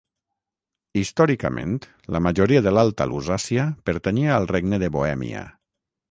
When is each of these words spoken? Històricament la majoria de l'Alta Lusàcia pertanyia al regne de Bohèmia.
Històricament 1.01 1.75
la 2.15 2.21
majoria 2.27 2.61
de 2.67 2.73
l'Alta 2.75 3.07
Lusàcia 3.11 3.65
pertanyia 3.91 4.33
al 4.39 4.49
regne 4.53 4.81
de 4.85 4.89
Bohèmia. 4.97 5.45